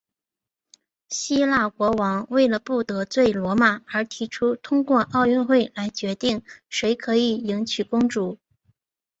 [1.09, 8.39] 希腊国王为了不得罪罗马而提出通过奥运会来决定谁可以迎娶公主。